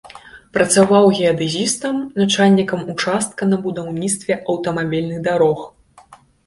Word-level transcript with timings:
Працаваў 0.57 1.05
геадэзістам, 1.17 2.01
начальнікам 2.21 2.81
участка 2.97 3.41
на 3.53 3.57
будаўніцтве 3.67 4.43
аўтамабільных 4.49 5.19
дарог. 5.31 5.59